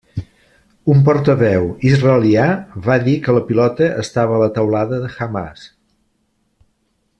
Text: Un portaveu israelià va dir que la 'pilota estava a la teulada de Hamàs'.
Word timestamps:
Un 0.93 1.03
portaveu 1.09 1.67
israelià 1.89 2.47
va 2.87 2.97
dir 3.09 3.15
que 3.27 3.37
la 3.37 3.45
'pilota 3.51 3.91
estava 4.05 4.35
a 4.39 4.41
la 4.45 4.49
teulada 4.57 5.03
de 5.05 5.13
Hamàs'. 5.19 5.71